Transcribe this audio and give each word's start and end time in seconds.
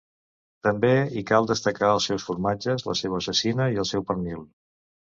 També 0.67 0.89
hi 1.19 1.23
cal 1.33 1.49
destacar 1.53 1.91
els 1.99 2.09
seus 2.11 2.27
formatges, 2.31 2.87
la 2.91 2.99
seua 3.05 3.25
cecina 3.31 3.71
i 3.77 3.83
el 3.87 3.91
seu 3.93 4.09
pernil. 4.13 4.47